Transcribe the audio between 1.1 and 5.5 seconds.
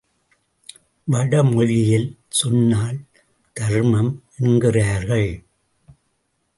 வடமொழியில் சொன்னால், தர்மம் என்கிறார்கள்.